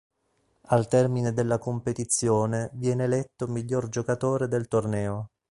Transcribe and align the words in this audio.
Al 0.69 0.87
termine 0.87 1.31
della 1.31 1.59
competizione 1.59 2.71
viene 2.73 3.03
eletto 3.03 3.45
miglior 3.45 3.87
giocatore 3.89 4.47
del 4.47 4.67
torneo. 4.67 5.29